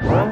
[0.00, 0.30] Hola,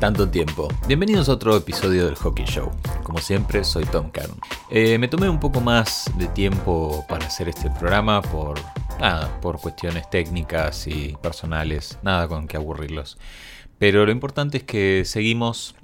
[0.00, 0.68] tanto tiempo.
[0.86, 2.70] Bienvenidos a otro episodio del Hockey Show.
[3.02, 4.38] Como siempre, soy Tom Caron.
[4.70, 8.58] Eh, me tomé un poco más de tiempo para hacer este programa por
[8.98, 13.18] nada, por cuestiones técnicas y personales, nada con que aburrirlos.
[13.78, 15.74] Pero lo importante es que seguimos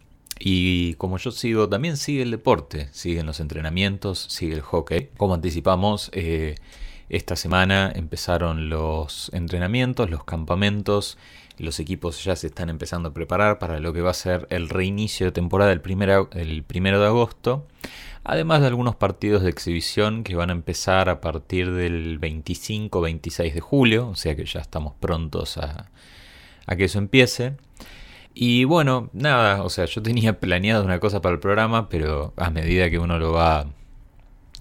[0.42, 5.10] y como yo sigo, también sigue el deporte, siguen los entrenamientos, sigue el hockey.
[5.18, 6.54] Como anticipamos, eh,
[7.10, 11.18] esta semana empezaron los entrenamientos, los campamentos,
[11.58, 14.70] los equipos ya se están empezando a preparar para lo que va a ser el
[14.70, 17.66] reinicio de temporada el primero, el primero de agosto.
[18.24, 23.60] Además de algunos partidos de exhibición que van a empezar a partir del 25-26 de
[23.60, 25.90] julio, o sea que ya estamos prontos a
[26.78, 27.56] que eso empiece.
[28.42, 32.48] Y bueno, nada, o sea, yo tenía planeado una cosa para el programa, pero a
[32.48, 33.66] medida que uno lo va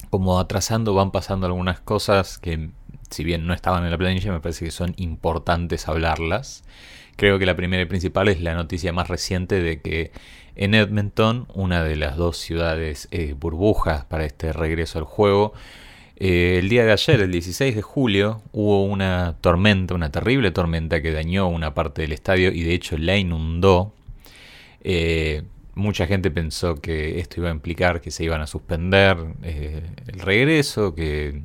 [0.09, 2.71] como atrasando, van pasando algunas cosas que,
[3.09, 6.65] si bien no estaban en la planilla, me parece que son importantes hablarlas.
[7.15, 10.11] Creo que la primera y principal es la noticia más reciente de que
[10.57, 15.54] en Edmonton, una de las dos ciudades eh, burbujas para este regreso al juego,
[16.20, 21.01] eh, el día de ayer, el 16 de julio, hubo una tormenta, una terrible tormenta
[21.01, 23.93] que dañó una parte del estadio y de hecho la inundó.
[24.81, 25.43] Eh,
[25.76, 30.20] mucha gente pensó que esto iba a implicar que se iban a suspender eh, el
[30.20, 31.41] regreso, que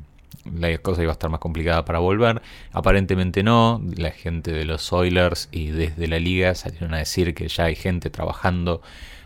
[0.53, 2.41] la cosa iba a estar más complicada para volver.
[2.73, 7.47] Aparentemente no, la gente de los Oilers y desde la liga salieron a decir que
[7.47, 8.81] ya hay gente trabajando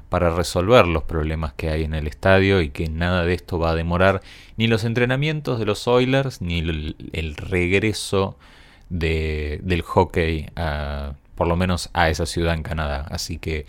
[0.09, 3.71] para resolver los problemas que hay en el estadio y que nada de esto va
[3.71, 4.21] a demorar
[4.57, 8.37] ni los entrenamientos de los Oilers ni el, regreso
[8.89, 10.49] del hockey,
[11.35, 13.05] por lo menos a esa ciudad en Canadá.
[13.11, 13.65] Así que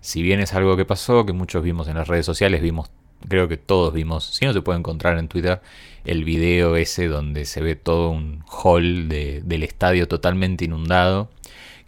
[0.00, 2.90] si bien es algo que pasó, que muchos vimos en las redes sociales, vimos,
[3.26, 5.60] creo que todos vimos, si no se puede encontrar en Twitter,
[6.04, 11.30] el video ese donde se ve todo un hall del estadio totalmente inundado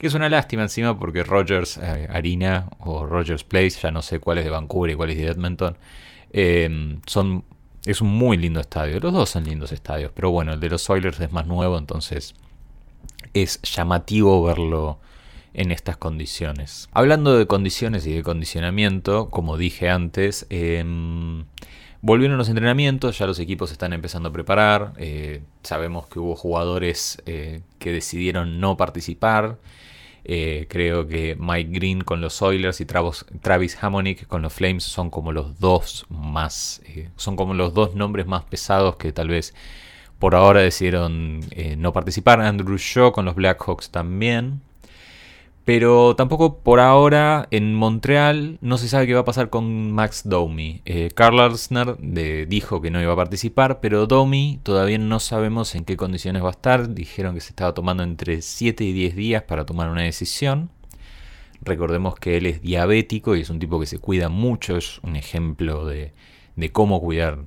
[0.00, 4.18] que es una lástima encima porque Rogers eh, Arena o Rogers Place, ya no sé
[4.18, 5.76] cuál es de Vancouver y cuál es de Edmonton,
[6.32, 7.44] em, son,
[7.84, 8.98] es un muy lindo estadio.
[8.98, 12.34] Los dos son lindos estadios, pero bueno, el de los Oilers es más nuevo, entonces
[13.34, 15.00] es llamativo verlo
[15.52, 16.88] en estas condiciones.
[16.92, 20.82] Hablando de condiciones y de condicionamiento, como dije antes, eh,
[22.00, 27.22] volvieron los entrenamientos, ya los equipos están empezando a preparar, eh, sabemos que hubo jugadores
[27.26, 29.58] eh, que decidieron no participar,
[30.32, 33.76] eh, creo que Mike Green con los Oilers y Travis, Travis
[34.28, 38.44] con los Flames son como los dos más, eh, son como los dos nombres más
[38.44, 39.54] pesados que tal vez
[40.20, 42.40] por ahora decidieron eh, no participar.
[42.40, 44.60] Andrew Shaw con los Blackhawks también.
[45.64, 50.22] Pero tampoco por ahora en Montreal no se sabe qué va a pasar con Max
[50.24, 50.80] Domi.
[50.84, 51.96] Eh, Carl Arsner
[52.48, 56.48] dijo que no iba a participar, pero Domi todavía no sabemos en qué condiciones va
[56.48, 56.94] a estar.
[56.94, 60.70] Dijeron que se estaba tomando entre 7 y 10 días para tomar una decisión.
[61.62, 65.14] Recordemos que él es diabético y es un tipo que se cuida mucho, es un
[65.14, 66.12] ejemplo de
[66.72, 67.44] cómo cuidar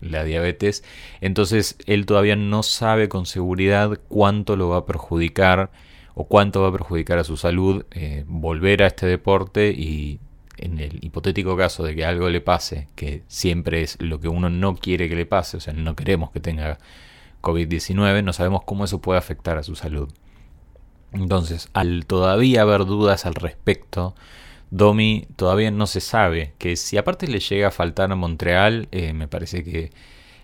[0.00, 0.82] la diabetes.
[1.20, 5.70] Entonces él todavía no sabe con seguridad cuánto lo va a perjudicar
[6.20, 10.20] o cuánto va a perjudicar a su salud eh, volver a este deporte y
[10.58, 14.50] en el hipotético caso de que algo le pase, que siempre es lo que uno
[14.50, 16.78] no quiere que le pase, o sea, no queremos que tenga
[17.40, 20.12] COVID-19, no sabemos cómo eso puede afectar a su salud.
[21.12, 24.14] Entonces, al todavía haber dudas al respecto,
[24.68, 29.14] Domi todavía no se sabe que si aparte le llega a faltar a Montreal, eh,
[29.14, 29.90] me parece que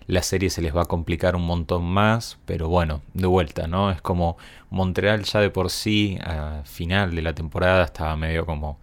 [0.07, 3.91] la serie se les va a complicar un montón más, pero bueno, de vuelta, ¿no?
[3.91, 4.37] Es como
[4.69, 8.79] Montreal ya de por sí, a final de la temporada, estaba medio como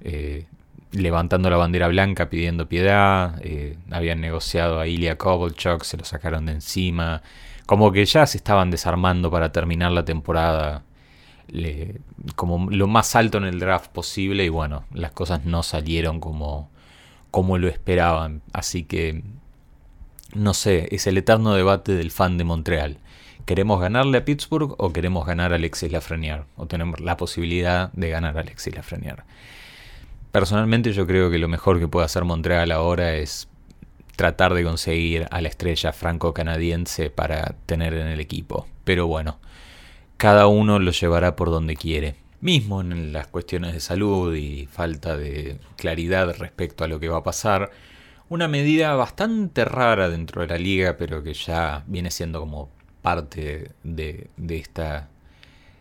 [0.00, 0.46] eh,
[0.90, 6.46] levantando la bandera blanca, pidiendo piedad, eh, habían negociado a Ilya Kovalchuk, se lo sacaron
[6.46, 7.22] de encima,
[7.66, 10.82] como que ya se estaban desarmando para terminar la temporada
[12.36, 16.68] como lo más alto en el draft posible y bueno, las cosas no salieron como,
[17.30, 19.22] como lo esperaban, así que
[20.34, 22.98] no sé, es el eterno debate del fan de Montreal.
[23.46, 26.44] ¿Queremos ganarle a Pittsburgh o queremos ganar a Alexis Lafreniere?
[26.56, 29.22] O tenemos la posibilidad de ganar a Alexis Lafreniere.
[30.32, 33.48] Personalmente yo creo que lo mejor que puede hacer Montreal ahora es
[34.16, 38.66] tratar de conseguir a la estrella franco-canadiense para tener en el equipo.
[38.84, 39.38] Pero bueno,
[40.18, 42.16] cada uno lo llevará por donde quiere.
[42.40, 47.18] Mismo en las cuestiones de salud y falta de claridad respecto a lo que va
[47.18, 47.70] a pasar,
[48.28, 52.70] una medida bastante rara dentro de la liga, pero que ya viene siendo como
[53.02, 55.08] parte de, esta,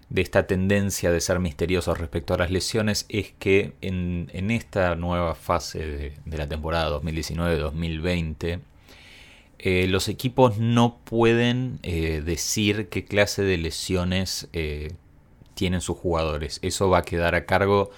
[0.10, 5.36] de esta tendencia de ser misteriosos respecto a las lesiones, es que en, esta nueva
[5.36, 8.62] fase de, la temporada 2019-2020,
[9.60, 14.48] eh, los equipos no pueden eh, decir qué clase de lesiones
[15.58, 16.60] tienen sus jugadores.
[16.62, 17.90] Eso va a quedar a cargo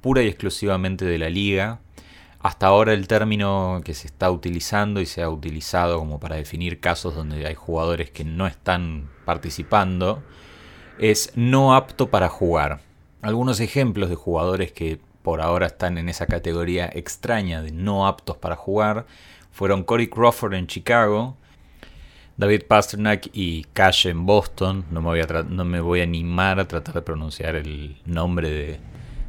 [0.00, 1.80] pura y exclusivamente de la liga.
[2.40, 6.78] Hasta ahora el término que se está utilizando y se ha utilizado como para definir
[6.78, 10.22] casos donde hay jugadores que no están participando
[10.98, 12.80] es no apto para jugar.
[13.22, 18.36] Algunos ejemplos de jugadores que por ahora están en esa categoría extraña de no aptos
[18.36, 19.06] para jugar
[19.50, 21.36] fueron Corey Crawford en Chicago,
[22.36, 24.84] David Pasternak y Cash en Boston.
[24.92, 28.78] No me voy a animar a tratar de pronunciar el nombre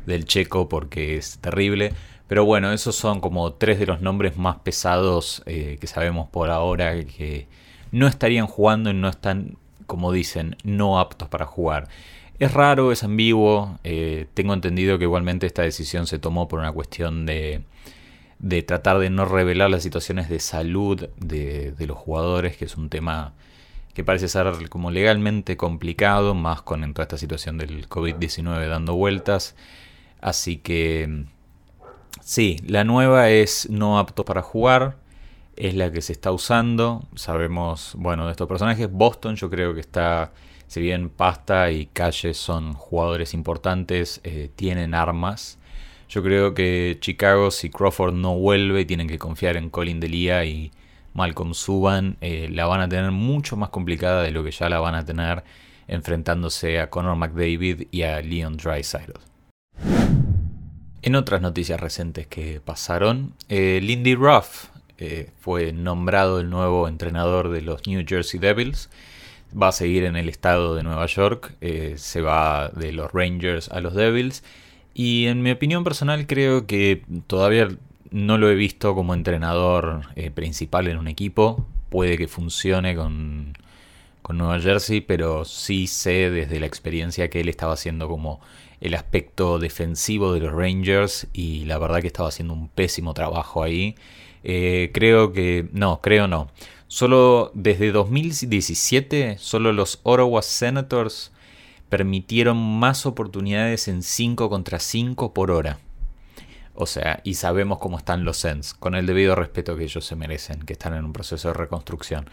[0.05, 1.93] del checo porque es terrible.
[2.29, 6.51] Pero bueno, esos son como tres de los nombres más pesados eh, que sabemos por
[6.51, 7.47] ahora que
[7.91, 11.87] no estarían jugando y no están, como dicen, no aptos para jugar.
[12.37, 13.79] Es raro, es ambiguo.
[13.83, 17.63] Eh, tengo entendido que igualmente esta decisión se tomó por una cuestión de,
[18.37, 22.77] de tratar de no revelar las situaciones de salud de, de, los jugadores, que es
[22.77, 23.33] un tema
[23.95, 29.55] que parece ser como legalmente complicado, más con toda esta situación del COVID-19 dando vueltas.
[30.21, 31.25] Así que
[32.21, 34.97] Sí, la nueva es no apto para jugar.
[35.55, 37.07] Es la que se está usando.
[37.15, 38.91] Sabemos, bueno, de estos personajes.
[38.91, 40.31] Boston yo creo que está,
[40.67, 45.59] si bien Pasta y Calle son jugadores importantes, eh, tienen armas.
[46.07, 50.71] Yo creo que Chicago, si Crawford no vuelve, tienen que confiar en Colin Delia y
[51.13, 52.17] Malcolm Suban.
[52.21, 55.05] Eh, la van a tener mucho más complicada de lo que ya la van a
[55.05, 55.43] tener
[55.87, 59.19] enfrentándose a Conor McDavid y a Leon Draisaitl.
[61.09, 64.65] En otras noticias recientes que pasaron, eh, Lindy Ruff
[64.99, 68.91] eh, fue nombrado el nuevo entrenador de los New Jersey Devils.
[69.59, 73.69] Va a seguir en el estado de Nueva York, eh, se va de los Rangers
[73.69, 74.43] a los Devils.
[74.93, 77.69] Y en mi opinión personal creo que todavía
[78.11, 80.01] no lo he visto como entrenador
[80.35, 81.65] principal en un equipo.
[81.89, 83.53] Puede que funcione con,
[84.21, 88.41] con Nueva Jersey, pero sí sé desde la experiencia que él estaba haciendo como
[88.81, 93.63] el aspecto defensivo de los Rangers y la verdad que estaba haciendo un pésimo trabajo
[93.63, 93.95] ahí.
[94.43, 96.49] Eh, creo que, no, creo no.
[96.87, 101.31] Solo desde 2017, solo los Ottawa Senators
[101.89, 105.79] permitieron más oportunidades en 5 contra 5 por hora.
[106.73, 110.15] O sea, y sabemos cómo están los Sens, con el debido respeto que ellos se
[110.15, 112.29] merecen, que están en un proceso de reconstrucción.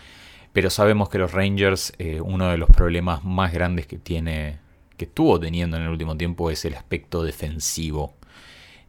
[0.52, 4.58] Pero sabemos que los Rangers, eh, uno de los problemas más grandes que tiene
[4.96, 8.14] que estuvo teniendo en el último tiempo es el aspecto defensivo.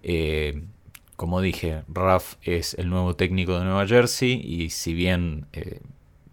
[0.03, 0.63] Eh,
[1.15, 5.81] como dije, Raf es el nuevo técnico de Nueva Jersey y si bien eh,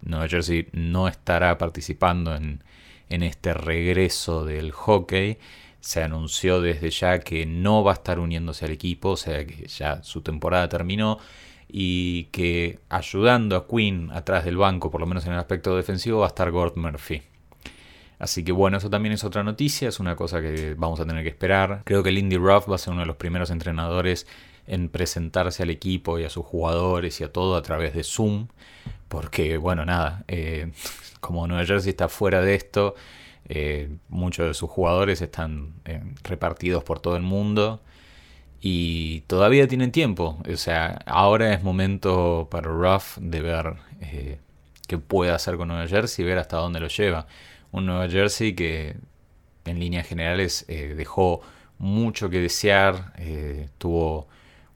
[0.01, 2.63] Nueva Jersey no estará participando en,
[3.09, 5.39] en, este regreso del hockey,
[5.79, 9.67] se anunció desde ya que no va a estar uniéndose al equipo, o sea que
[9.67, 11.19] ya su temporada terminó
[11.67, 16.19] y que ayudando a Quinn atrás del banco, por lo menos en el aspecto defensivo,
[16.19, 17.23] va a estar Gord Murphy.
[18.17, 21.23] Así que bueno, eso también es otra noticia, es una cosa que vamos a tener
[21.23, 21.81] que esperar.
[21.83, 24.25] Creo que Lindy Ruff va a ser uno de los primeros entrenadores
[24.67, 28.47] en presentarse al equipo y a sus jugadores y a todo a través de Zoom.
[29.07, 30.71] Porque bueno, nada, eh,
[31.19, 32.95] como Nueva Jersey está fuera de esto,
[33.47, 37.81] eh, muchos de sus jugadores están eh, repartidos por todo el mundo
[38.61, 40.39] y todavía tienen tiempo.
[40.51, 43.75] O sea, ahora es momento para Ruff de ver
[44.87, 47.27] qué puede hacer con Nueva Jersey y ver hasta dónde lo lleva
[47.75, 48.95] un Nueva Jersey que
[49.65, 51.41] en líneas generales eh, dejó
[51.77, 54.27] mucho que desear, eh, tuvo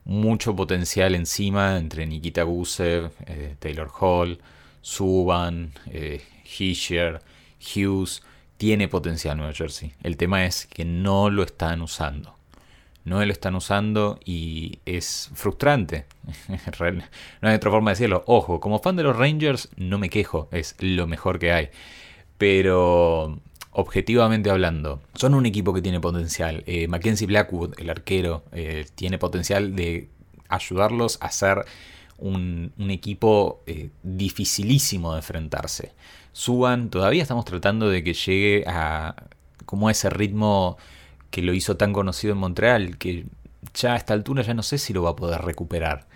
[0.04, 4.40] mucho potencial encima entre Nikita Gusev, eh, Taylor Hall,
[4.82, 5.72] Subban,
[6.44, 7.22] Hischer,
[7.60, 8.22] Hughes.
[8.58, 9.94] Tiene potencial Nueva Jersey.
[10.04, 12.36] El tema es que no lo están usando.
[13.06, 16.06] No lo están usando y es frustrante.
[17.42, 18.24] no hay otra forma de decirlo.
[18.28, 21.70] Ojo, como fan de los Rangers no me quejo, es lo mejor que hay
[22.40, 23.38] pero
[23.74, 26.64] objetivamente hablando, son un equipo que tiene potencial.
[26.66, 30.08] Eh, Mackenzie Blackwood, el arquero, eh, tiene potencial de
[30.48, 31.66] ayudarlos a ser
[32.18, 35.92] un, equipo eh, dificilísimo de enfrentarse.
[36.32, 39.16] Suban, todavía estamos tratando de que llegue a
[39.66, 40.78] como ese ritmo
[41.30, 43.26] que lo hizo tan conocido en Montreal, que
[43.74, 46.08] ya a esta altura ya no sé si lo va a poder recuperar.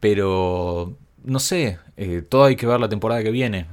[0.00, 1.78] Pero no sé,
[2.28, 3.66] todo hay que ver la temporada que viene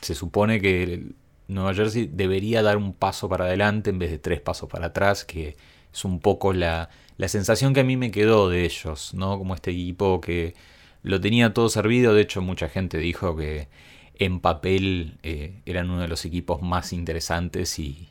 [0.00, 1.12] se supone que
[1.48, 5.24] Nueva Jersey debería dar un paso para adelante en vez de tres pasos para atrás,
[5.24, 5.56] que
[5.92, 9.36] es un poco la, la sensación que a mí me quedó de ellos, ¿no?
[9.38, 10.54] Como este equipo que
[11.02, 13.68] lo tenía todo servido, de hecho mucha gente dijo que
[14.14, 18.10] en papel eh, eran uno de los equipos más interesantes y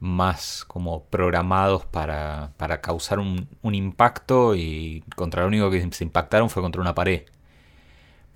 [0.00, 4.54] más como programados para, para causar un, un impacto.
[4.54, 7.22] Y contra lo único que se impactaron fue contra una pared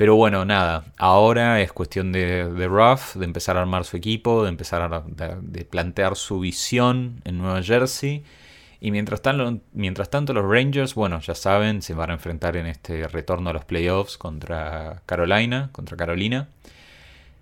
[0.01, 4.45] Pero bueno, nada, ahora es cuestión de, de Ruff, de empezar a armar su equipo,
[4.45, 5.05] de empezar a
[5.43, 8.25] de plantear su visión en Nueva Jersey.
[8.81, 12.65] Y mientras tanto, mientras tanto, los Rangers, bueno, ya saben, se van a enfrentar en
[12.65, 16.49] este retorno a los playoffs contra Carolina, contra Carolina.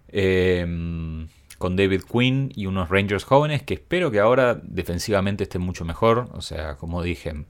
[0.08, 5.84] Em, con David Quinn y unos Rangers jóvenes que espero que ahora defensivamente estén mucho
[5.84, 6.28] mejor.
[6.32, 7.44] O sea, como dije,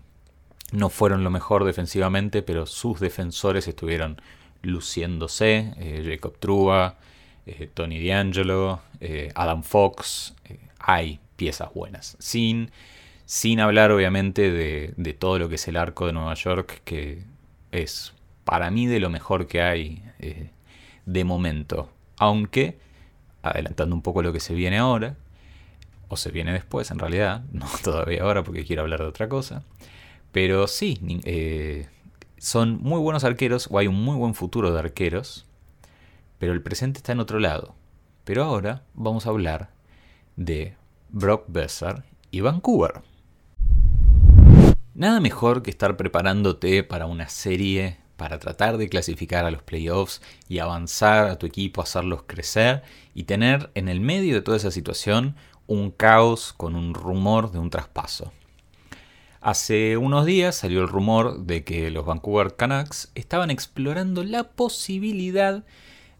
[0.72, 4.20] no fueron lo mejor defensivamente, pero sus defensores estuvieron
[4.62, 5.72] luciéndose.
[5.78, 6.96] Eh, Jacob Truba,
[7.46, 10.34] eh, Tony D'Angelo, eh, Adam Fox.
[10.78, 12.16] hay piezas buenas.
[12.18, 12.70] Sin,
[13.24, 17.22] sin hablar, obviamente, de, de, todo lo que es el arco de Nueva York, que
[17.72, 20.02] es para mí de lo mejor que hay
[21.04, 21.90] de momento.
[22.16, 22.78] Aunque,
[23.42, 25.16] adelantando un poco lo que se viene ahora,
[26.08, 29.62] o se viene después en realidad, no todavía ahora porque quiero hablar de otra cosa.
[30.32, 30.98] Pero sí,
[32.38, 35.46] son muy buenos arqueros o hay un muy buen futuro de arqueros,
[36.38, 37.74] pero el presente está en otro lado.
[38.24, 39.70] Pero ahora vamos a hablar
[40.36, 40.76] de
[41.08, 43.02] Brock Besser y Vancouver.
[44.94, 50.20] Nada mejor que estar preparándote para una serie, para tratar de clasificar a los playoffs
[50.48, 52.82] y avanzar a tu equipo, hacerlos crecer
[53.14, 57.58] y tener en el medio de toda esa situación un caos con un rumor de
[57.58, 58.32] un traspaso.
[59.40, 65.64] Hace unos días salió el rumor de que los Vancouver Canucks estaban explorando la posibilidad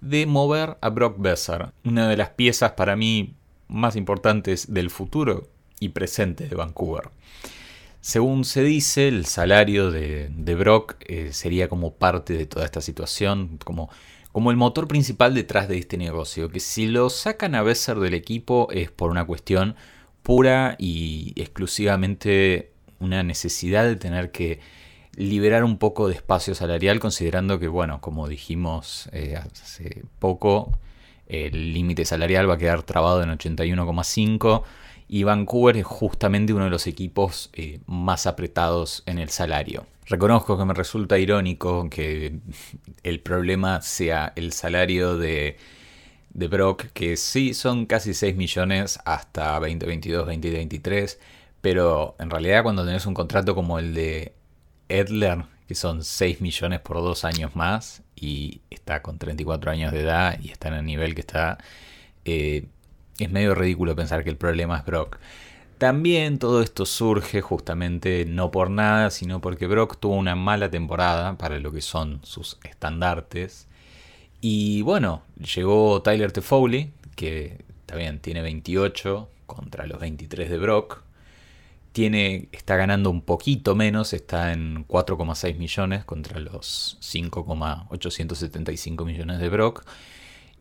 [0.01, 3.35] de mover a Brock Besser, una de las piezas para mí
[3.67, 5.49] más importantes del futuro
[5.81, 7.11] y presente de Vancouver.
[8.01, 13.59] Según se dice, el salario de, Brock eh, sería como parte de toda esta situación,
[13.65, 13.91] como,
[14.31, 18.15] como el motor principal detrás de este negocio, que si lo sacan a Besser del
[18.15, 19.75] equipo es por una cuestión
[20.23, 24.61] pura y exclusivamente una necesidad de tener que
[25.15, 30.79] liberar un poco de espacio salarial, considerando que, bueno, como dijimos eh, hace poco,
[31.27, 34.63] el límite salarial va a quedar trabado en 81,5
[35.09, 39.87] y Vancouver es justamente uno de los equipos eh, más apretados en el salario.
[40.07, 42.39] Reconozco que me resulta irónico que
[43.03, 45.57] el problema sea el salario de,
[46.31, 51.19] de Brock, que sí son casi 6 millones hasta 2022-2023
[51.61, 54.33] pero en realidad cuando tenés un contrato como el de
[54.89, 60.01] Edler, que son 6 millones por dos años más, y está con 34 años de
[60.01, 61.59] edad y está en el nivel que está,
[62.25, 62.67] eh,
[63.19, 65.19] es medio ridículo pensar que el problema es Brock.
[65.79, 71.39] También todo esto surge justamente no por nada, sino porque Brock tuvo una mala temporada
[71.39, 73.69] para lo que son sus estandartes.
[74.41, 81.03] Y bueno, llegó Tyler Toffoli, que también tiene 28 contra los 23 de Brock
[82.07, 89.85] está ganando un poquito menos, está en 4,6 millones contra los 5,875 millones de Brock.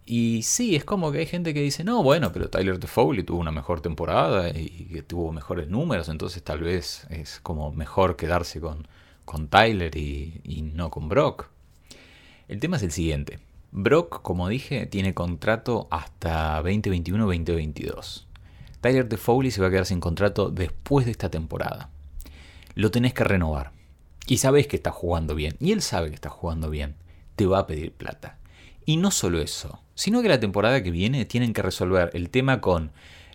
[0.05, 3.39] Y sí, es como que hay gente que dice, no, bueno, pero Tyler Toffoli tuvo
[3.39, 8.61] una mejor temporada y que tuvo mejores números, entonces tal vez es como mejor quedarse
[8.61, 8.87] con,
[9.25, 11.49] con Tyler y, y no con Brock.
[12.47, 13.39] El tema es el siguiente.
[13.71, 18.26] Brock, como dije, tiene contrato hasta 2021-2022.
[18.81, 21.89] Tyler de Foley se va a quedar sin contrato después de esta temporada.
[22.75, 23.71] Lo tenés que renovar.
[24.27, 25.55] Y sabés que está jugando bien.
[25.59, 26.95] Y él sabe que está jugando bien.
[27.35, 28.37] Te va a pedir plata.
[28.85, 32.61] Y no solo eso, sino que la temporada que viene tienen que resolver el tema
[32.61, 32.91] con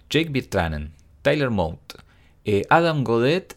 [0.09, 1.95] Jake Bitranen, Tyler Mout,
[2.45, 3.57] eh, Adam Godet,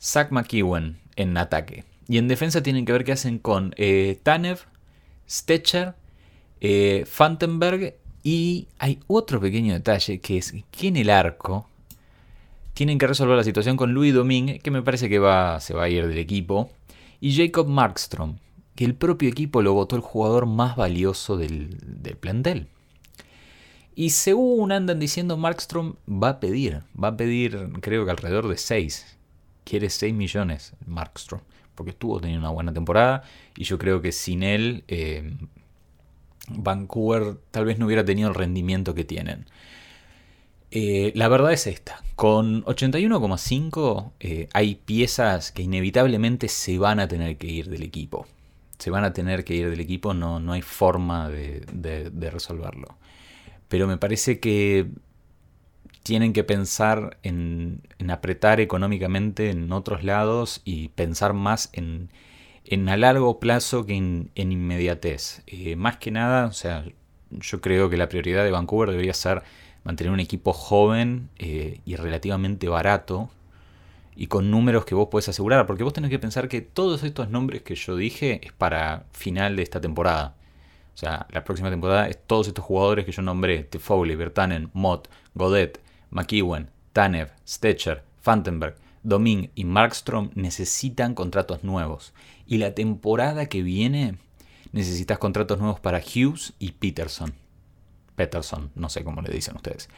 [0.00, 1.84] Zach McEwen en ataque.
[2.08, 4.60] Y en defensa tienen que ver qué hacen con eh, Tanev,
[5.28, 5.94] Stetcher,
[6.60, 7.96] eh, Fantenberg
[8.26, 11.68] y hay otro pequeño detalle que es que en el arco
[12.74, 15.84] tienen que resolver la situación con Louis Domingue, que me parece que va, se va
[15.84, 16.68] a ir del equipo,
[17.20, 18.38] y Jacob Markstrom,
[18.74, 22.66] que el propio equipo lo votó el jugador más valioso del, del plantel.
[23.94, 28.56] Y según andan diciendo, Markstrom va a pedir, va a pedir creo que alrededor de
[28.56, 29.18] 6.
[29.62, 31.42] Quiere 6 millones Markstrom,
[31.76, 33.22] porque estuvo teniendo una buena temporada
[33.56, 35.32] y yo creo que sin él eh,
[36.48, 39.46] Vancouver tal vez no hubiera tenido el rendimiento que tienen.
[40.70, 47.08] Eh, la verdad es esta, con 81,5 eh, hay piezas que inevitablemente se van a
[47.08, 48.26] tener que ir del equipo.
[48.78, 52.98] Se van a tener que ir del equipo, no, no hay forma de, resolverlo.
[53.68, 54.88] Pero me parece que
[56.02, 62.10] tienen que pensar en apretar económicamente en otros lados y pensar más en,
[62.68, 65.42] en a largo plazo que en, inmediatez.
[65.46, 66.84] Eh, más que nada, o sea,
[67.30, 69.42] yo creo que la prioridad de Vancouver debería ser
[69.84, 73.30] mantener un equipo joven eh, y relativamente barato
[74.16, 77.28] y con números que vos podés asegurar, porque vos tenés que pensar que todos estos
[77.30, 80.34] nombres que yo dije es para final de esta temporada.
[80.94, 85.08] O sea, la próxima temporada es todos estos jugadores que yo nombré, Tefoley, Bertanen, Mott,
[85.34, 85.80] Godet,
[86.10, 92.12] McEwen, Tanev, Stetcher, Fantenberg, Doming y Markstrom necesitan contratos nuevos.
[92.46, 94.18] Y la temporada que viene
[94.72, 97.34] necesitas contratos nuevos para Hughes y Peterson.
[98.16, 99.88] Peterson, no sé cómo le dicen ustedes.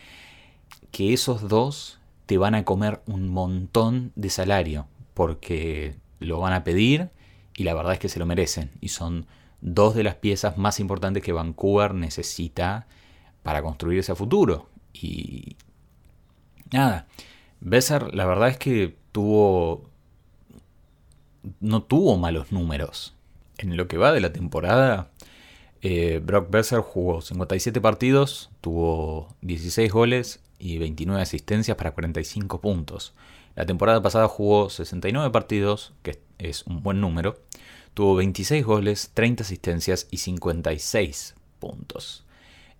[0.90, 6.62] Que esos dos te van a comer un montón de salario porque lo van a
[6.62, 7.08] pedir
[7.56, 8.70] y la verdad es que se lo merecen.
[8.82, 9.26] Y son
[9.62, 12.86] dos de las piezas más importantes que Vancouver necesita
[13.42, 14.68] para construir ese futuro.
[14.92, 15.56] Y
[16.70, 17.06] nada,
[17.60, 19.88] Besser la verdad es que tuvo...
[21.60, 23.14] no tuvo malos números.
[23.58, 25.10] En lo que va de la temporada,
[25.82, 33.14] eh, Brock Besser jugó 57 partidos, tuvo 16 goles y 29 asistencias para 45 puntos.
[33.54, 37.40] La temporada pasada jugó 69 partidos, que es un buen número.
[37.94, 42.24] Tuvo 26 goles, 30 asistencias y 56 puntos.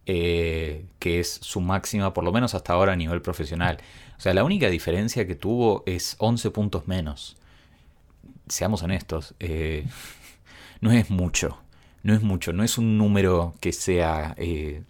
[0.07, 3.79] Eh, que es su máxima, por lo menos hasta ahora a nivel profesional.
[4.19, 7.37] O sea, la única diferencia que tuvo es 11 puntos menos.
[8.49, 9.87] Seamos honestos, eh,
[10.81, 11.61] no es mucho.
[12.03, 14.83] No es mucho, no es un número que sea eh,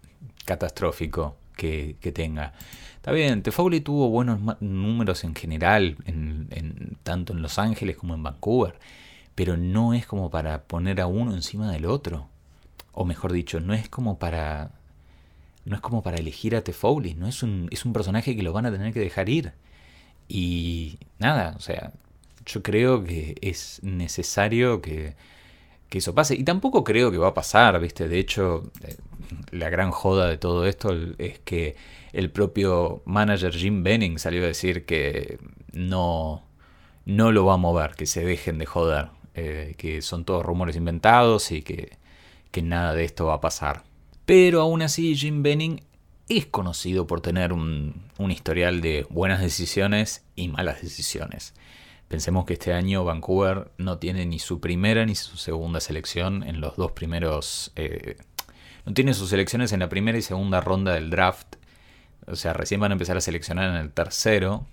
[0.45, 2.53] catastrófico que, tenga.
[2.95, 8.23] Está bien, Tefauli tuvo buenos números en general, en, tanto en Los Ángeles como en
[8.23, 8.79] Vancouver,
[9.35, 12.29] pero no es como para poner a uno encima del otro.
[12.93, 14.71] O mejor dicho, no es como para.
[15.69, 18.53] No es como para elegir a Tefauli, no es un, es un personaje que lo
[18.53, 19.53] van a tener que dejar ir.
[20.27, 21.93] Y nada, o sea,
[22.45, 25.15] yo creo que es necesario que
[25.89, 26.35] que eso pase.
[26.35, 28.07] Y tampoco creo que va a pasar, ¿viste?
[28.07, 28.97] De hecho, eh,
[29.51, 31.75] la gran joda de todo esto es que
[32.13, 35.39] el propio manager Jim Benning salió a decir que
[35.73, 36.43] no,
[37.05, 40.75] no lo va a mover, que se dejen de joder, eh, que son todos rumores
[40.75, 41.97] inventados y que,
[42.51, 43.83] que nada de esto va a pasar.
[44.29, 45.81] Pero aún así Jim Benning
[46.27, 51.55] es conocido por tener un, historial de buenas decisiones y malas decisiones.
[52.07, 56.61] Pensemos que este año Vancouver no tiene ni su primera ni su segunda selección en
[56.61, 57.71] los dos primeros...
[57.75, 58.17] Eh,
[58.85, 61.55] no tiene sus selecciones en la primera y segunda ronda del draft.
[62.27, 64.67] O sea, recién van a empezar a seleccionar en el tercero.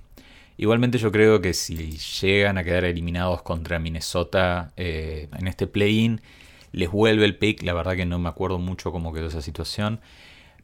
[0.58, 6.20] Igualmente yo creo que si llegan a quedar eliminados contra Minnesota eh, en este play-in,
[6.76, 7.62] les vuelve el pick.
[7.62, 10.00] La verdad que no me acuerdo mucho cómo quedó esa situación.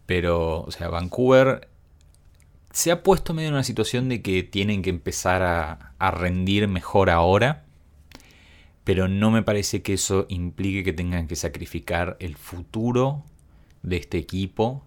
[0.05, 1.69] Pero, o sea, Vancouver
[2.71, 7.09] se ha puesto medio en una situación de que tienen que empezar a, rendir mejor
[7.09, 7.65] ahora,
[8.85, 13.25] pero no me parece que eso implique que tengan que sacrificar el futuro
[13.83, 14.85] de este equipo,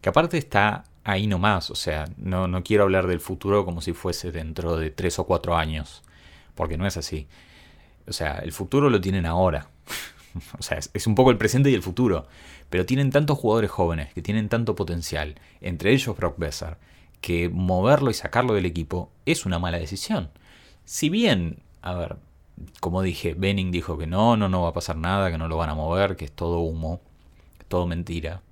[0.00, 3.94] que aparte está ahí nomás, o sea, no, no quiero hablar del futuro como si
[3.94, 6.02] fuese dentro de tres o cuatro años,
[6.54, 7.26] porque no es así.
[8.06, 9.68] O sea, el futuro lo tienen ahora.
[10.58, 12.26] o sea, es, un poco el presente y el futuro.
[12.70, 16.76] Pero tienen tantos jugadores jóvenes que tienen tanto potencial, entre ellos Brock Besser,
[17.20, 20.30] que moverlo y sacarlo del equipo es una mala decisión.
[20.84, 22.16] Si bien, a ver,
[22.80, 25.56] como dije, Benning dijo que no, no, no va a pasar nada, que no lo
[25.56, 27.00] van a mover, que es todo humo,
[27.68, 28.42] todo mentira.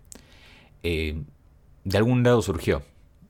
[0.83, 1.23] Eh,
[1.85, 2.83] de algún lado surgió,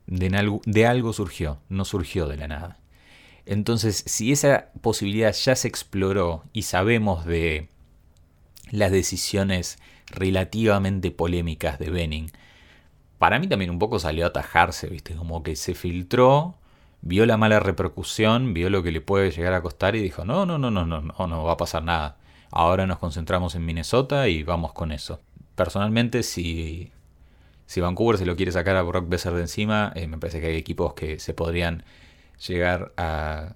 [0.07, 2.79] de de algo surgió, no surgió de la nada.
[3.47, 7.69] Entonces, si esa posibilidad ya se exploró y sabemos de
[8.71, 12.31] las decisiones relativamente polémicas de Benning,
[13.17, 15.15] para mí también un poco salió a atajarse, ¿viste?
[15.15, 16.55] Como que se filtró,
[17.01, 20.45] vio la mala repercusión, vio lo que le puede llegar a costar y dijo, no,
[20.45, 22.17] no, no, no, no, no, no va a pasar nada.
[22.51, 25.19] Ahora nos concentramos en Minnesota y vamos con eso.
[25.55, 26.91] Personalmente, si,
[27.65, 30.47] si Vancouver se lo quiere sacar a Brock Besser de encima, eh, me parece que
[30.47, 31.83] hay equipos que se podrían
[32.47, 33.55] llegar a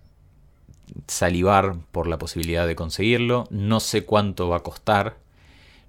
[1.07, 3.47] salivar por la posibilidad de conseguirlo.
[3.49, 5.17] No sé cuánto va a costar.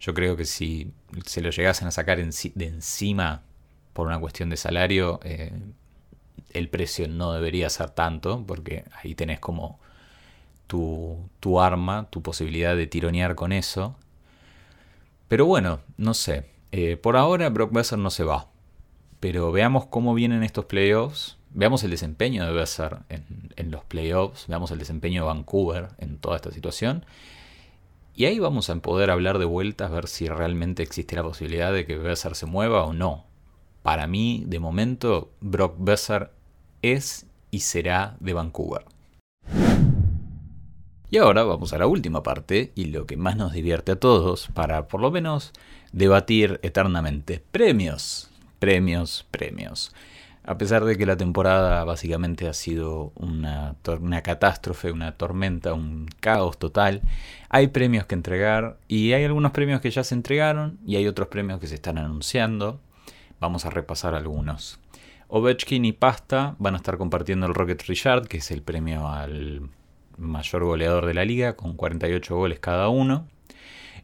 [0.01, 0.93] Yo creo que si
[1.27, 3.43] se lo llegasen a sacar de encima
[3.93, 5.53] por una cuestión de salario, eh,
[6.53, 9.79] el precio no debería ser tanto, porque ahí tenés como
[10.67, 13.97] tu, tu arma, tu posibilidad de tironear con eso.
[15.29, 16.47] Pero bueno, no sé.
[16.73, 18.49] Eh, por ahora Brock Besser no se va.
[19.21, 21.37] Pero veamos cómo vienen estos playoffs.
[21.55, 23.25] Veamos el desempeño de Besser en,
[23.57, 24.47] en, los playoffs.
[24.49, 27.05] Veamos el desempeño de Vancouver en toda esta situación.
[28.15, 31.87] Y ahí vamos a poder hablar de vueltas, ver si realmente existe la posibilidad de
[31.87, 33.25] que Besser se mueva o no.
[33.83, 36.31] Para mí, de momento, Brock Besser
[36.83, 38.85] es y será de Vancouver.
[41.11, 44.49] Y ahora vamos a la última parte y lo que más nos divierte a todos
[44.55, 45.53] para por lo menos
[45.93, 47.43] debatir eternamente.
[47.51, 49.93] Premios, premios, premios.
[50.44, 56.09] A pesar de que la temporada básicamente ha sido una, una, catástrofe, una tormenta, un
[56.18, 57.02] caos total,
[57.48, 61.28] hay premios que entregar y hay algunos premios que ya se entregaron y hay otros
[61.28, 62.81] premios que se están anunciando.
[63.38, 64.81] Vamos a repasar algunos.
[65.28, 69.70] Ovechkin y Pasta van a estar compartiendo el Rocket Richard, que es el premio al
[70.18, 73.28] mayor goleador de la liga, con 48 goles cada uno.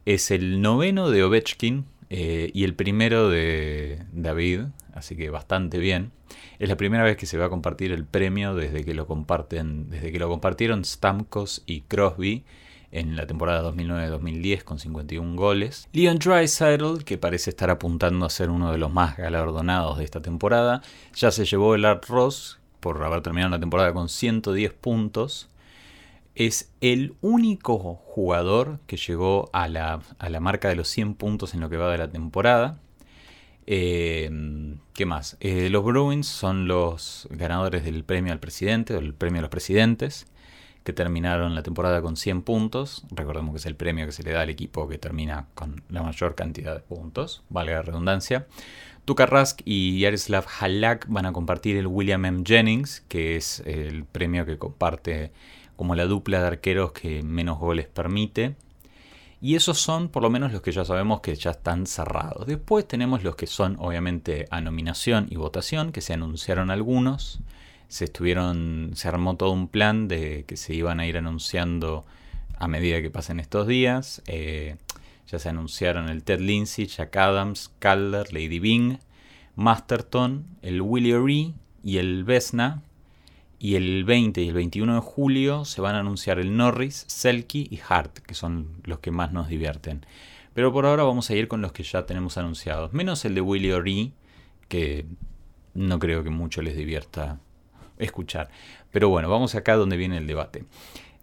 [0.07, 4.63] Es el noveno de Ovechkin eh, y el primero de David,
[4.95, 6.13] así que bastante bien.
[6.59, 9.91] Es la primera vez que se va a compartir el premio desde que lo comparten,
[9.91, 12.45] desde que lo compartieron Stamkos y Crosby
[12.91, 15.89] en la temporada 2009-2010 con 51 goles.
[15.93, 20.23] Leon Draisaitl, que parece estar apuntando a ser uno de los más galardonados de esta
[20.23, 20.83] temporada,
[21.15, 25.49] ya se llevó el Art Ross por haber terminado la temporada con 110 puntos.
[26.39, 31.53] Es el único jugador que llegó a la, a la marca de los 100 puntos
[31.53, 32.79] en lo que va de la temporada.
[33.67, 34.31] Eh,
[34.95, 35.37] ¿Qué más?
[35.41, 39.51] Eh, los Bruins son los ganadores del premio al presidente, o el premio a los
[39.51, 40.29] presidentes,
[40.85, 43.05] que terminaron la temporada con 100 puntos.
[43.11, 46.05] Recordemos que es el premio que se le da al equipo que termina con la
[46.05, 48.47] mayor cantidad de puntos, valga la redundancia.
[49.07, 52.45] Tuka Rask y Yaroslav Halak van a compartir el William M.
[52.47, 55.33] Jennings, que es el premio que comparte
[55.79, 58.57] como la dupla de arqueros que menos goles permite.
[59.41, 62.49] Y esos son por lo menos los que ya sabemos que ya están cerrados.
[62.49, 67.39] Después tenemos los que son obviamente a nominación y votación, que se anunciaron algunos.
[67.87, 72.05] Se estuvieron, se armó todo un plan de que se iban a ir anunciando
[72.59, 74.21] a medida que pasen estos días.
[74.27, 74.75] Eh,
[75.29, 78.99] ya se anunciaron el Ted Lindsay, Jack Adams, Calder, Lady Bing,
[79.55, 82.83] Masterton, el Willie O'Ree y el Vesna,
[83.59, 87.69] y el 20 y el 21 de julio se van a anunciar el Norris, Selkie
[87.71, 90.07] y Hart, que son los que más nos divierten.
[90.55, 92.93] Pero por ahora vamos a ir con los que ya tenemos anunciados.
[92.93, 94.13] Menos el de Willie O'Ree,
[94.69, 95.07] que
[95.75, 97.41] no creo que mucho les divierta
[97.99, 98.49] escuchar.
[98.91, 100.65] Pero bueno, vamos acá donde viene el debate.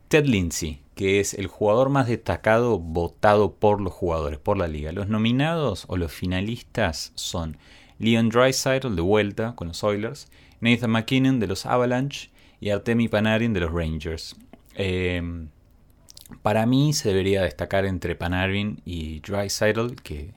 [0.07, 4.91] Ted Lindsay, que es el jugador más destacado votado por los jugadores, por la liga.
[4.91, 7.57] Los nominados o los finalistas son
[7.97, 10.29] Leon Draisaitl de vuelta con los Oilers,
[10.65, 14.35] Nathan McKinnon de los Avalanche y Artemi Panarin de los Rangers.
[14.73, 15.49] Em,
[16.41, 20.33] para mí se debería destacar entre Panarin y Draisaitl, que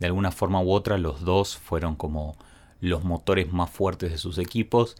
[0.00, 2.36] de alguna forma u otra los dos fueron como
[2.80, 4.96] los motores más fuertes de sus equipos.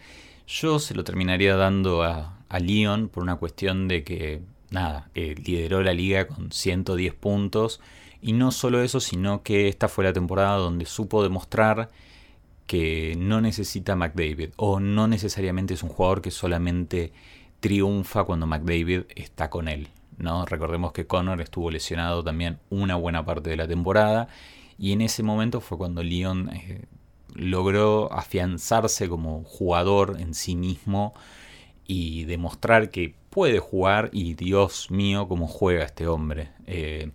[0.46, 5.35] Yo se lo terminaría dando a, a Leon por una cuestión de que, nada, eh,
[5.44, 7.81] lideró la liga con 110 puntos.
[8.22, 11.90] Y no solo eso, sino que esta fue la temporada donde supo demostrar
[12.66, 17.12] que no necesita McDavid o no necesariamente es un jugador que solamente
[17.61, 19.88] triunfa cuando McDavid está con él.
[20.18, 20.46] ¿no?
[20.46, 24.29] Recordemos que Connor estuvo lesionado también una buena parte de la temporada
[24.79, 26.85] y en ese momento fue cuando Leon eh,
[27.35, 31.14] logró afianzarse como jugador en sí mismo
[31.87, 36.50] y demostrar que puede jugar y Dios mío cómo juega este hombre.
[36.66, 37.11] Eh,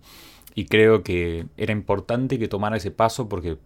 [0.54, 3.56] y creo que era importante que tomara ese paso porque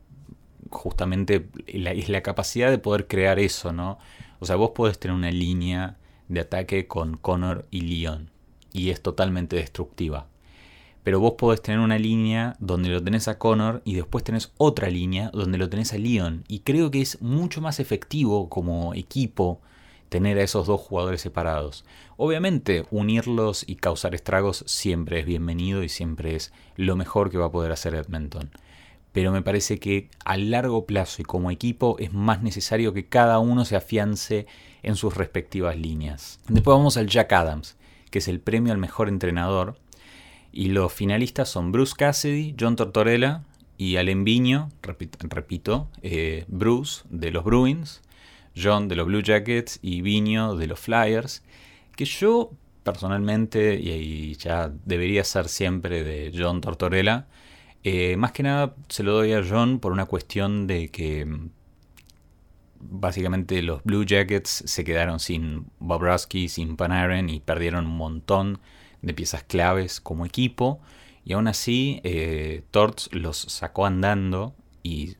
[0.71, 3.99] justamente es la capacidad de poder crear eso, ¿no?
[4.41, 5.97] O sea, vos podés tener una línea
[6.29, 8.31] de ataque con Connor y Leon
[8.73, 10.27] y es totalmente destructiva.
[11.03, 14.89] Pero vos podés tener una línea donde lo tenés a Connor y después tenés otra
[14.89, 16.45] línea donde lo tenés a Leon.
[16.49, 19.61] Y creo que es mucho más efectivo como equipo
[20.09, 21.85] tener a esos dos jugadores separados.
[22.17, 27.47] Obviamente, unirlos y causar estragos siempre es bienvenido y siempre es lo mejor que va
[27.47, 28.51] a poder hacer Edmonton
[29.15, 33.39] pero me parece que a largo plazo y como equipo es más necesario que cada
[33.39, 34.47] uno se afiance
[34.83, 36.41] en sus respectivas líneas.
[36.49, 37.77] Después vamos al Jack Adams,
[38.11, 39.79] que es el premio al mejor entrenador,
[40.51, 43.45] y los finalistas son Bruce Cassidy, John Tortorella
[43.79, 48.03] y Allen Viño, repito, eh, Bruce de los Bruins,
[48.61, 51.45] John de los Blue Jackets y Viño de los Flyers,
[51.95, 52.51] que yo
[52.83, 57.29] personalmente, y ya debería ser siempre de John Tortorella,
[57.85, 61.51] eh, más que nada se lo doy a John por una cuestión de que mm,
[62.81, 68.59] básicamente los Blue Jackets se quedaron sin Bobrovsky, sin Panarin y perdieron un montón
[69.03, 70.81] de piezas claves como equipo.
[71.27, 75.17] Y aún así, eh, Torts los sacó andando y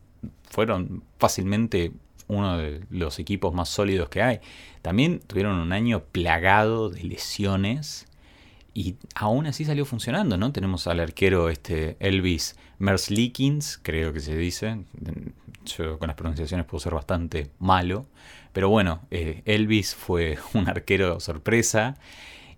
[0.51, 1.93] fueron fácilmente
[2.29, 4.41] uno de los equipos más sólidos que hay.
[4.83, 8.07] También tuvieron un año plagado de lesiones
[8.75, 10.53] y aún así salió funcionando, ¿no?
[10.53, 14.85] Tenemos al arquero este Elvis Merzlikins, creo que se dice.
[15.65, 18.07] Yo con las pronunciaciones puedo ser bastante malo.
[18.53, 21.97] Pero bueno, eh, Elvis fue un arquero sorpresa.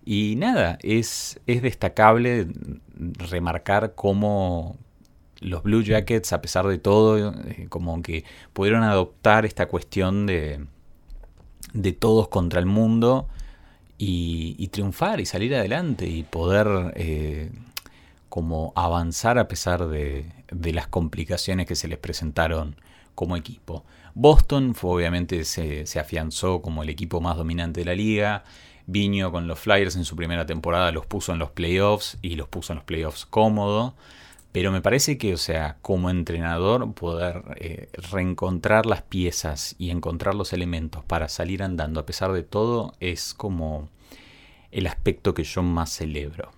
[0.03, 2.47] Y nada, es, es destacable
[3.29, 4.77] remarcar cómo
[5.39, 10.65] los Blue Jackets, a pesar de todo, eh, como que pudieron adoptar esta cuestión de,
[11.73, 13.27] de todos contra el mundo
[13.97, 17.51] y, triunfar y salir adelante y poder eh,
[18.29, 22.75] como avanzar a pesar de, las complicaciones que se les presentaron
[23.15, 23.83] como equipo.
[24.13, 28.43] Boston fue, obviamente se, se afianzó como el equipo más dominante de la liga.
[28.85, 32.47] Viño con los Flyers en su primera temporada los puso en los playoffs y los
[32.47, 33.95] puso en los playoffs cómodo.
[34.57, 40.33] Pero me parece que, o sea, como entrenador, poder eh, reencontrar las piezas y encontrar
[40.33, 43.87] los elementos para salir andando a pesar de todo es como
[44.71, 46.49] el aspecto que yo más celebro.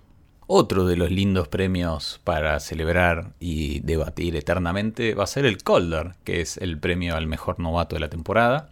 [0.46, 6.14] Otro de los lindos premios para celebrar y debatir eternamente va a ser el Calder,
[6.24, 8.70] que es el premio al mejor novato de la temporada,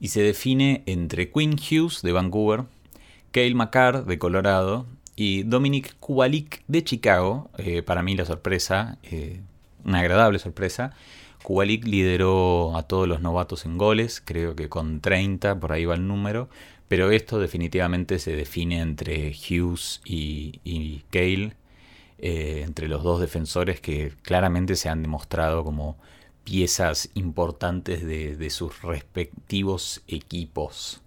[0.00, 2.64] y se define entre Quinn Hughes de Vancouver,
[3.32, 4.84] Cale McCarr de Colorado
[5.20, 9.42] y Dominic Kubalik de Chicago, eh, para mí la sorpresa, eh,
[9.84, 10.94] una agradable sorpresa.
[11.42, 15.94] Kubalik lideró a todos los novatos en goles, creo que con 30, por ahí va
[15.94, 16.48] el número,
[16.88, 24.14] pero esto definitivamente se define entre Hughes y, y eh, entre los dos defensores que
[24.22, 25.98] claramente se han demostrado como
[26.44, 31.02] piezas importantes de sus respectivos equipos.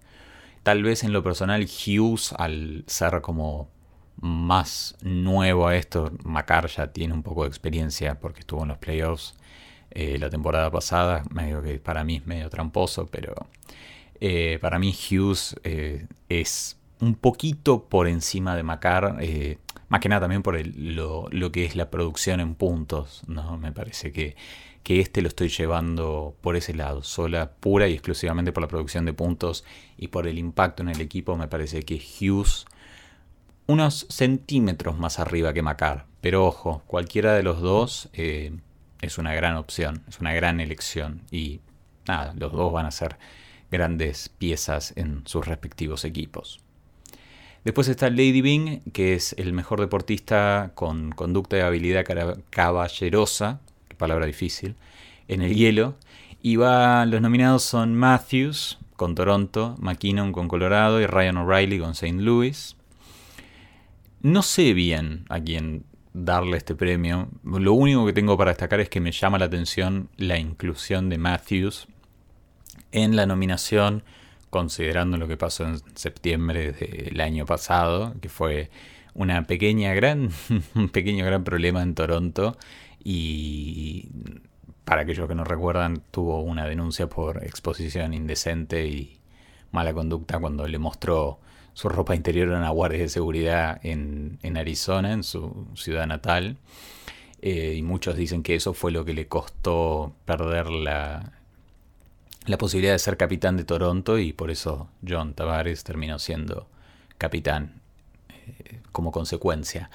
[0.62, 3.73] Tal vez en lo personal Hughes, al ser como
[4.23, 6.12] más nuevo a esto.
[6.23, 9.36] Macar ya tiene un poco de experiencia porque estuvo en los playoffs
[9.91, 11.23] eh, la temporada pasada.
[11.29, 13.36] Medio que para mí es medio tramposo, pero
[14.21, 19.17] eh, para mí Hughes eh, es un poquito por encima de Macar.
[19.89, 23.23] más que nada también por lo, que es la producción en puntos.
[23.27, 23.57] ¿no?
[23.57, 24.38] Me parece que,
[24.83, 29.03] que este lo estoy llevando por ese lado, sola, pura y exclusivamente por la producción
[29.03, 29.65] de puntos
[29.97, 31.36] y por el impacto en el equipo.
[31.36, 32.65] Me parece que Hughes
[33.67, 36.06] unos centímetros más arriba que Macar.
[36.21, 38.58] Pero ojo, cualquiera de los dos eh,
[39.02, 41.21] es una gran opción, es una gran elección.
[41.32, 41.62] Y
[42.36, 43.17] los dos van a ser
[43.71, 46.60] grandes piezas en sus respectivos equipos.
[47.63, 52.06] Después está Lady Bing, que es el mejor deportista con conducta y habilidad
[52.49, 53.62] caballerosa,
[53.97, 54.76] palabra difícil,
[55.30, 55.95] en el hielo.
[56.41, 61.91] Y va, los nominados son Matthews con Toronto, McKinnon con Colorado y Ryan O'Reilly con
[61.91, 62.21] St.
[62.21, 62.76] Louis.
[64.23, 65.83] No sé bien a quién
[66.13, 67.27] darle este premio.
[67.43, 71.17] Lo único que tengo para destacar es que me llama la atención la inclusión de
[71.17, 71.89] Matthews
[72.93, 74.03] en la nominación,
[74.49, 78.69] considerando lo que pasó en septiembre del año pasado, que fue
[79.13, 80.29] una pequeña gran,
[80.73, 82.55] un pequeño gran problema en Toronto
[83.03, 84.07] y
[84.86, 89.19] para aquellos que no recuerdan tuvo una denuncia por exposición indecente y
[89.71, 91.41] mala conducta cuando le mostró
[91.73, 96.57] su ropa interior a una guardia de seguridad en, Arizona, en su ciudad natal.
[97.41, 101.33] Eh, y muchos dicen que eso fue lo que le costó perder la,
[102.45, 106.67] la posibilidad de ser capitán de Toronto y por eso John Tavares terminó siendo
[107.17, 107.81] capitán
[108.29, 109.89] eh, como consecuencia.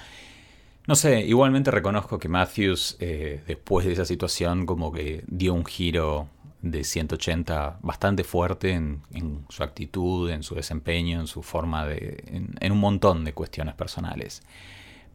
[0.87, 5.65] No sé, igualmente reconozco que Matthews eh, después de esa situación como que dio un
[5.65, 6.27] giro
[6.61, 9.01] de 180 bastante fuerte en,
[9.49, 12.23] su actitud, en su desempeño, en su forma de...
[12.59, 14.41] en, un montón de cuestiones personales.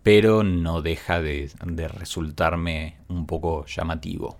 [0.02, 1.50] Pero no deja de,
[1.88, 4.38] resultarme un poco llamativo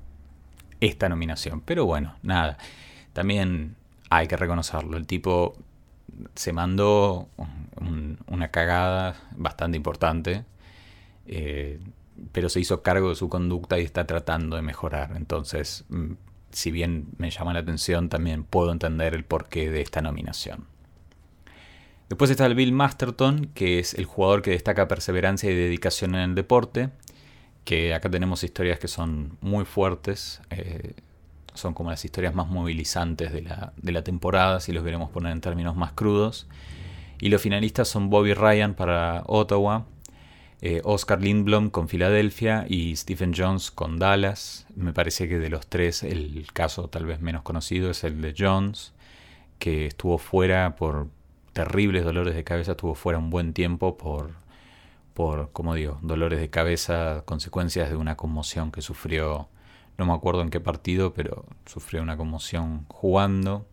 [0.80, 1.60] esta nominación.
[1.62, 2.58] Pero bueno, nada.
[3.12, 3.76] También
[4.10, 4.96] hay que reconocerlo.
[4.96, 5.56] El tipo
[6.34, 7.28] se mandó
[8.26, 10.44] una cagada bastante importante.
[11.26, 11.80] Eh,
[12.32, 15.12] pero se hizo cargo de su conducta y está tratando de mejorar.
[15.16, 16.12] Entonces, mm,
[16.54, 20.66] si bien me llama la atención, también puedo entender el porqué de esta nominación.
[22.08, 26.20] Después está el Bill Masterton, que es el jugador que destaca perseverancia y dedicación en
[26.20, 26.90] el deporte,
[27.64, 30.94] que acá tenemos historias que son muy fuertes, eh,
[31.54, 35.32] son como las historias más movilizantes de la, de la temporada, si los queremos poner
[35.32, 36.46] en términos más crudos.
[37.20, 39.86] Y los finalistas son Bobby Ryan para Ottawa,
[40.66, 44.66] eh, Oscar Lindblom con Filadelfia y Stephen Jones con Dallas.
[44.74, 48.34] Me parece que de los tres el caso tal vez menos conocido es el de
[48.34, 48.94] Jones,
[49.58, 51.08] que estuvo fuera por
[51.52, 54.30] terribles dolores de cabeza, estuvo fuera un buen tiempo por,
[55.12, 59.48] por como digo, dolores de cabeza, consecuencias de una conmoción que sufrió,
[59.98, 63.66] no me acuerdo en qué partido, pero sufrió una conmoción jugando.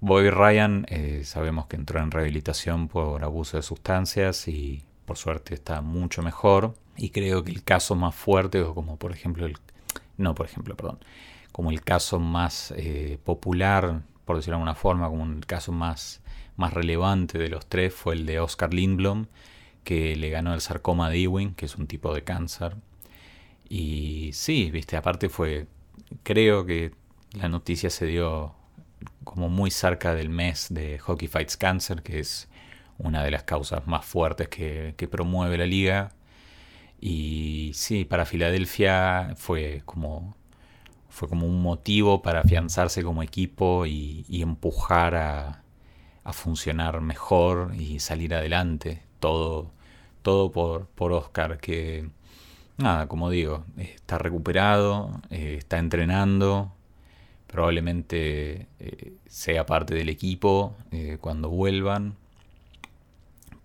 [0.00, 5.54] Bobby Ryan, eh, sabemos que entró en rehabilitación por abuso de sustancias y por suerte
[5.54, 6.74] está mucho mejor.
[6.96, 9.56] Y creo que el caso más fuerte, o como por ejemplo el.
[10.18, 10.98] No, por ejemplo, perdón.
[11.52, 16.20] Como el caso más eh, popular, por decirlo de alguna forma, como el caso más,
[16.56, 19.26] más relevante de los tres fue el de Oscar Lindblom,
[19.84, 22.76] que le ganó el sarcoma de Ewing, que es un tipo de cáncer.
[23.68, 25.66] Y sí, viste, aparte fue,
[26.22, 26.92] creo que
[27.32, 28.54] la noticia se dio
[29.24, 32.48] como muy cerca del mes de Hockey Fights Cancer, que es
[32.98, 36.12] una de las causas más fuertes que, promueve la liga.
[37.00, 40.36] Y sí, para Filadelfia fue como,
[41.08, 45.62] fue como un motivo para afianzarse como equipo y, empujar a,
[46.24, 49.02] a, funcionar mejor y salir adelante.
[49.20, 49.72] Todo,
[50.22, 52.10] todo por, por Oscar, que
[52.78, 56.72] nada, como digo, está recuperado, eh, está entrenando,
[57.46, 62.16] probablemente eh, sea parte del equipo eh, cuando vuelvan.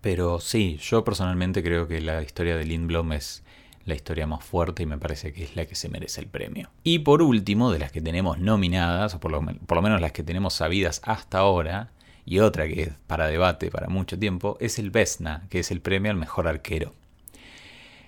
[0.02, 3.44] Pero sí, yo personalmente creo que la historia de Lindblom es
[3.86, 6.70] la historia más fuerte y me parece que es la que se merece el premio.
[6.84, 9.42] Y por último, de las que tenemos nominadas, o por lo,
[9.82, 11.92] menos las que tenemos sabidas hasta ahora,
[12.26, 15.82] y otra que es para debate para mucho tiempo, es el Vesna, que es el
[15.82, 16.94] premio al mejor arquero.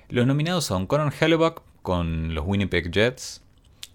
[0.10, 3.42] Los nominados son Conor Hellebuck con los Winnipeg Jets,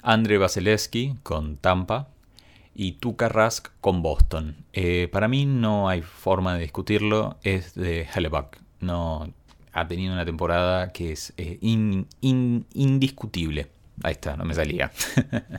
[0.02, 2.08] Andre Vasilevsky con Tampa
[2.78, 4.54] y Tuka Rask con Boston.
[4.72, 8.56] Eh, para mí no hay forma de discutirlo, es de Hellebuck.
[8.80, 9.34] No,
[9.72, 11.58] ha tenido una temporada que es eh,
[12.22, 13.66] indiscutible.
[14.04, 14.92] Ahí está, no me salía.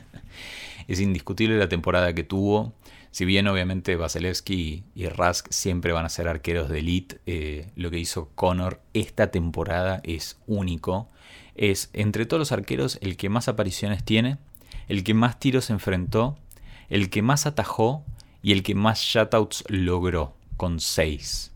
[0.88, 2.72] es indiscutible la temporada que tuvo.
[3.10, 7.90] Si bien obviamente Vasilevsky y Rask siempre van a ser arqueros de elite, eh, lo
[7.90, 11.08] que hizo Connor esta temporada es único
[11.54, 14.38] es entre todos los arqueros el que más apariciones tiene,
[14.88, 16.38] el que más tiros enfrentó,
[16.90, 18.04] el que más atajó
[18.42, 21.52] y el que más shutouts logró, con 6.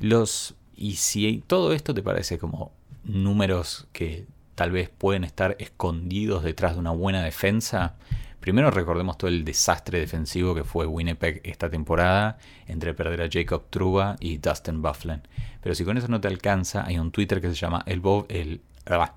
[0.00, 2.72] Los, y si todo esto te parece como
[3.04, 7.94] números que tal vez pueden estar escondidos detrás de una buena defensa,
[8.40, 13.64] primero recordemos todo el desastre defensivo que fue Winnipeg esta temporada entre perder a Jacob
[13.70, 15.22] Truba y Dustin Bufflin.
[15.62, 18.60] Pero si con eso no te alcanza, hay un Twitter que se llama el, el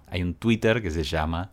[0.08, 1.52] hay un Twitter que se llama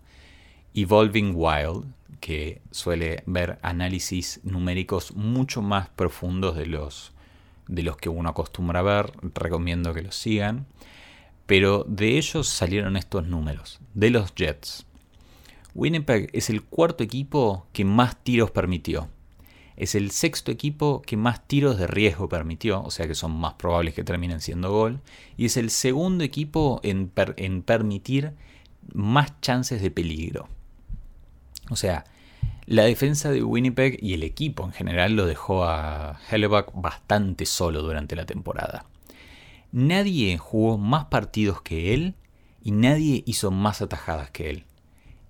[0.74, 1.84] Evolving Wild,
[2.20, 7.12] que suele ver análisis numéricos mucho más profundos de los,
[7.68, 9.12] de los que uno acostumbra ver.
[9.34, 10.66] Recomiendo que los sigan.
[11.46, 14.84] Pero de ellos salieron estos números, de los Jets.
[15.74, 19.08] Winnipeg es el cuarto equipo que más tiros permitió.
[19.76, 23.54] Es el sexto equipo que más tiros de riesgo permitió, o sea que son más
[23.54, 25.00] probables que terminen siendo gol.
[25.36, 27.10] Y es el segundo equipo en,
[27.62, 28.32] permitir
[28.94, 30.48] más chances de peligro.
[31.70, 32.04] O sea,
[32.66, 37.82] la defensa de Winnipeg y el equipo en general lo dejó a Hellebuck bastante solo
[37.82, 38.86] durante la temporada.
[39.72, 42.14] Nadie jugó más partidos que él
[42.62, 44.64] y nadie hizo más atajadas que él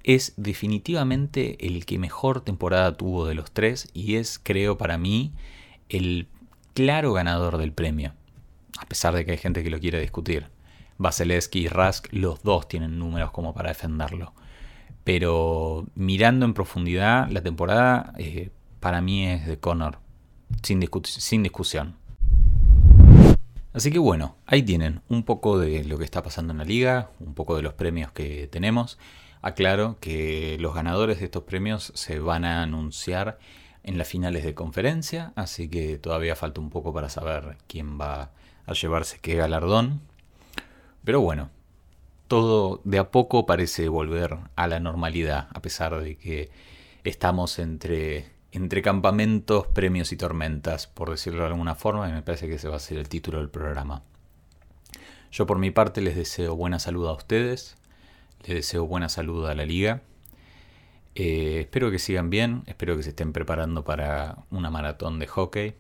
[0.07, 5.33] es definitivamente el que mejor temporada tuvo de los tres y es, creo, para mí,
[5.89, 6.29] el
[6.75, 8.15] claro ganador del premio.
[8.79, 10.47] A pesar de que hay gente que lo quiere discutir.
[10.99, 14.33] Vasilevsky y Rask, los dos tienen números como para defenderlo.
[15.07, 20.01] Pero mirando en profundidad, la temporada eh, para mí es de Connor,
[20.65, 21.95] sin, sin discusión.
[23.73, 27.11] Así que bueno, ahí tienen un poco de lo que está pasando en la liga,
[27.21, 28.99] un poco de los premios que tenemos.
[29.43, 33.39] Aclaro que los ganadores de estos premios se van a anunciar
[33.85, 38.33] en las finales de conferencia, así que todavía falta un poco para saber quién va
[38.67, 40.01] a llevarse qué galardón.
[41.05, 41.51] Pero bueno,
[42.29, 46.51] todo de a poco parece volver a la normalidad, a pesar de que
[47.05, 52.49] estamos entre, entre campamentos, premios y tormentas, por decirlo de alguna forma, y me parece
[52.49, 54.03] que ese va a ser el título del programa.
[55.31, 57.77] Yo por mi parte les deseo buena salud a ustedes,
[58.47, 60.03] les deseo buena salud a la liga.
[61.15, 65.75] Eh, espero que sigan bien, espero que se estén preparando para una maratón de hockey.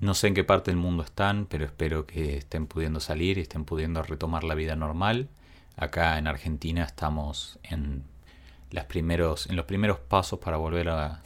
[0.00, 3.42] No sé en qué parte del mundo están, pero espero que estén pudiendo salir y
[3.42, 5.28] estén pudiendo retomar la vida normal.
[5.78, 8.02] Acá en Argentina estamos en,
[8.72, 11.22] los primeros pasos para volver a,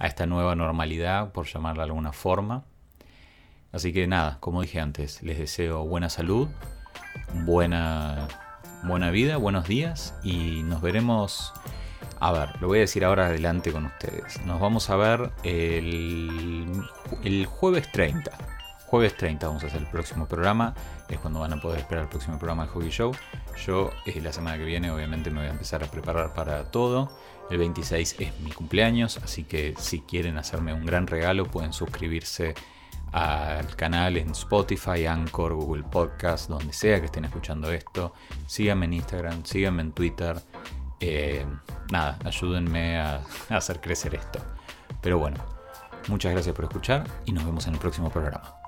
[0.00, 2.64] esta nueva normalidad, por llamarla de alguna forma.
[3.72, 6.48] Así que nada, como dije antes, les deseo buena salud,
[7.44, 8.26] buena
[9.12, 11.52] vida, buenos días y nos veremos.
[12.20, 14.40] A ver, lo voy a decir ahora adelante con ustedes.
[14.46, 16.82] Nos vamos a ver el,
[17.22, 18.59] el jueves 30.
[18.90, 20.74] Jueves 30 vamos a hacer el próximo programa.
[21.08, 23.12] Es cuando van a poder esperar el próximo programa del Hockey Show.
[23.64, 27.08] Yo eh, la semana que viene obviamente me voy a empezar a preparar para todo.
[27.50, 32.56] El 26 es mi cumpleaños, así que si quieren hacerme un gran regalo pueden suscribirse
[33.12, 38.12] al canal en Spotify, Anchor, Google Podcast, donde sea que estén escuchando esto.
[38.48, 40.36] Síganme en Instagram, síganme en Twitter.
[40.98, 41.46] Eh,
[41.92, 43.20] nada, ayúdenme a
[43.50, 44.40] hacer crecer esto.
[45.00, 45.36] Pero bueno,
[46.08, 48.59] muchas gracias por escuchar y nos vemos en el próximo programa.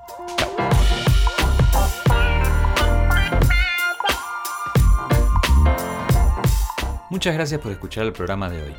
[7.12, 8.74] Muchas gracias por escuchar el programa de hoy.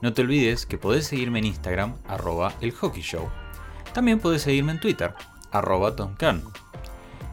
[0.00, 3.28] No te olvides que podés seguirme en Instagram, arroba el Hockey Show.
[3.92, 5.12] También podés seguirme en Twitter,
[5.52, 6.42] arroba Tomcan.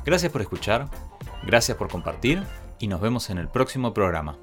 [0.04, 0.90] Gracias por escuchar,
[1.44, 2.44] gracias por compartir
[2.78, 4.38] y nos vemos en el próximo programa.